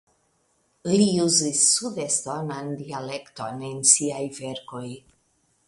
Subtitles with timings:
[0.91, 4.85] Li uzis sudestonan dialekton en siaj verkoj.